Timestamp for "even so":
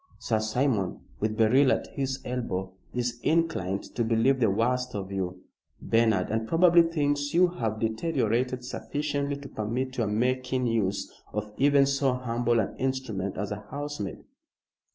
11.57-12.13